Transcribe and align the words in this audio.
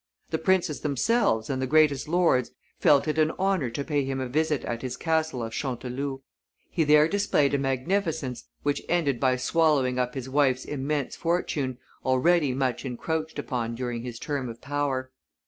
The 0.31 0.39
princes 0.39 0.81
themselves 0.81 1.47
and 1.47 1.61
the 1.61 1.67
greatest 1.67 2.07
lords 2.07 2.49
felt 2.79 3.07
it 3.07 3.19
an 3.19 3.31
honor 3.37 3.69
to 3.69 3.83
pay 3.83 4.03
him 4.03 4.19
a 4.19 4.27
visit 4.27 4.65
at 4.65 4.81
his 4.81 4.97
castle 4.97 5.43
of 5.43 5.53
Chanteloup. 5.53 6.23
He 6.71 6.83
there 6.83 7.07
displayed 7.07 7.53
a 7.53 7.59
magnificence 7.59 8.43
which 8.63 8.81
ended 8.89 9.19
by 9.19 9.35
swallowing 9.35 9.99
up 9.99 10.15
his 10.15 10.27
wife's 10.27 10.65
immense 10.65 11.15
fortune, 11.15 11.77
already 12.03 12.51
much 12.51 12.83
encroached 12.83 13.37
upon 13.37 13.75
during 13.75 14.01
his 14.01 14.17
term 14.17 14.49
of 14.49 14.59
power. 14.59 15.11